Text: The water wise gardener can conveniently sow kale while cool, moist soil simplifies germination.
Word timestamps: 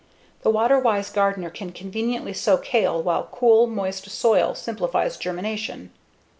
The 0.41 0.49
water 0.49 0.79
wise 0.79 1.11
gardener 1.11 1.51
can 1.51 1.73
conveniently 1.73 2.33
sow 2.33 2.57
kale 2.57 3.03
while 3.03 3.29
cool, 3.31 3.67
moist 3.67 4.09
soil 4.09 4.55
simplifies 4.55 5.15
germination. 5.15 5.91